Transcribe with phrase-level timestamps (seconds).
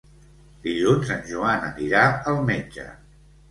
[0.63, 2.03] Dilluns en Joan anirà
[2.35, 2.91] al metge.